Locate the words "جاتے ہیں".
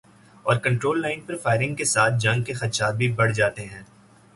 3.33-3.83